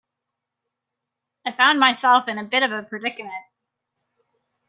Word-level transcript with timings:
I 1.45 1.51
found 1.51 1.79
myself 1.79 2.27
in 2.27 2.39
a 2.39 2.43
bit 2.43 2.63
of 2.63 2.71
a 2.71 2.81
predicament. 2.81 3.45